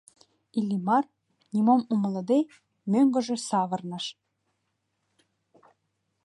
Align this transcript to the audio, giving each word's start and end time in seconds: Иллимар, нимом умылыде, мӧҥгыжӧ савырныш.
Иллимар, 0.57 1.05
нимом 1.53 1.81
умылыде, 1.93 2.39
мӧҥгыжӧ 2.91 3.35
савырныш. 3.47 4.05